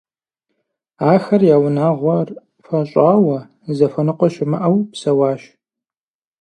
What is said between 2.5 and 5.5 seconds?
хуэщӀауэ, зыхуэныкъуэ щымыӀэу псэуащ.